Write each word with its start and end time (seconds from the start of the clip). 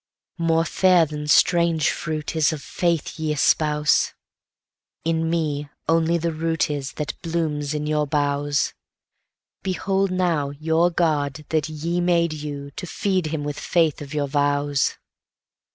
More 0.39 0.65
fair 0.65 1.05
than 1.05 1.27
strange 1.27 1.91
fruit 1.91 2.33
isOf 2.35 2.59
faith 2.61 3.19
ye 3.19 3.31
espouse; 3.31 4.13
In 5.05 5.29
me 5.29 5.69
only 5.87 6.17
the 6.17 6.31
root 6.33 6.61
isThat 6.71 7.13
blooms 7.21 7.75
in 7.75 7.85
your 7.85 8.07
boughs; 8.07 8.73
Behold 9.61 10.09
now 10.09 10.49
your 10.49 10.89
God 10.89 11.45
that 11.49 11.69
ye 11.69 12.01
made 12.01 12.33
you, 12.33 12.71
to 12.77 12.87
feed 12.87 13.27
him 13.27 13.43
with 13.43 13.59
faith 13.59 14.01
of 14.01 14.11
your 14.11 14.27
vows. 14.27 14.97